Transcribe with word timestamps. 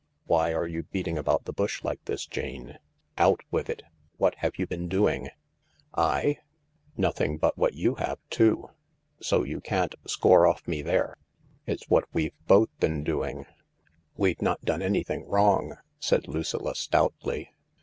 Why 0.25 0.51
are 0.51 0.65
you 0.65 0.81
beating 0.81 1.15
about 1.19 1.45
the 1.45 1.53
bush 1.53 1.83
like 1.83 2.03
this, 2.05 2.25
Jane? 2.25 2.79
Out 3.19 3.41
with 3.51 3.69
it 3.69 3.83
1 3.83 3.91
What 4.17 4.35
have 4.39 4.57
you 4.57 4.65
been 4.65 4.87
doing?"" 4.89 5.29
I? 5.93 6.37
Nothing 6.97 7.37
but 7.37 7.55
what 7.55 7.75
you 7.75 7.93
have 7.99 8.17
too, 8.31 8.71
so 9.21 9.43
you 9.43 9.61
can't 9.61 9.93
score 10.07 10.47
off 10.47 10.67
me 10.67 10.81
there. 10.81 11.17
It's 11.67 11.87
what 11.87 12.05
we've 12.13 12.33
both 12.47 12.71
been 12.79 13.03
doing."" 13.03 13.45
We've 14.17 14.41
not 14.41 14.65
done 14.65 14.81
anything 14.81 15.23
wrong," 15.27 15.77
said 15.99 16.27
Lucilla 16.27 16.73
stoutly. 16.73 17.53